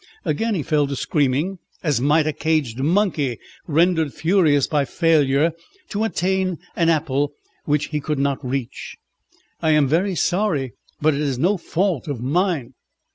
Again 0.25 0.55
he 0.55 0.63
fell 0.63 0.87
to 0.87 0.95
screaming, 0.95 1.59
as 1.83 2.01
might 2.01 2.25
a 2.25 2.33
caged 2.33 2.79
monkey 2.79 3.37
rendered 3.67 4.15
furious 4.15 4.65
by 4.65 4.83
failure 4.83 5.53
to 5.89 6.03
obtain 6.03 6.57
an 6.75 6.89
apple 6.89 7.33
which 7.65 7.89
he 7.89 7.99
could 7.99 8.17
not 8.17 8.43
reach. 8.43 8.97
"I 9.61 9.73
am 9.73 9.87
very 9.87 10.15
sorry, 10.15 10.73
but 11.01 11.13
it 11.13 11.21
is 11.21 11.37
no 11.37 11.55
fault 11.55 12.07
of 12.07 12.19
mine." 12.19 12.73